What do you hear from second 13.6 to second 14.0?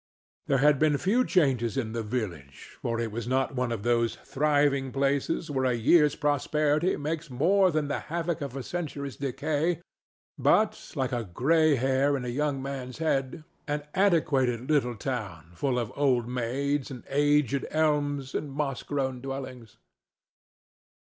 an